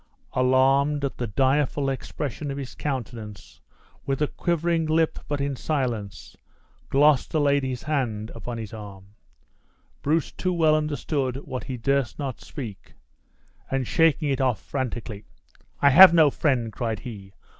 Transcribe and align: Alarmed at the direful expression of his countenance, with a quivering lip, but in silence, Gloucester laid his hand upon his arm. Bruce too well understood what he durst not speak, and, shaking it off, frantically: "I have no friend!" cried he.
Alarmed 0.33 1.05
at 1.05 1.17
the 1.19 1.27
direful 1.27 1.87
expression 1.87 2.49
of 2.49 2.57
his 2.57 2.73
countenance, 2.73 3.61
with 4.03 4.19
a 4.19 4.25
quivering 4.25 4.87
lip, 4.87 5.19
but 5.27 5.39
in 5.39 5.55
silence, 5.55 6.35
Gloucester 6.89 7.37
laid 7.37 7.61
his 7.63 7.83
hand 7.83 8.31
upon 8.33 8.57
his 8.57 8.73
arm. 8.73 9.13
Bruce 10.01 10.31
too 10.31 10.53
well 10.53 10.75
understood 10.75 11.35
what 11.45 11.65
he 11.65 11.77
durst 11.77 12.17
not 12.17 12.41
speak, 12.41 12.95
and, 13.69 13.85
shaking 13.85 14.29
it 14.31 14.41
off, 14.41 14.59
frantically: 14.59 15.23
"I 15.83 15.91
have 15.91 16.15
no 16.15 16.31
friend!" 16.31 16.73
cried 16.73 17.01
he. 17.01 17.33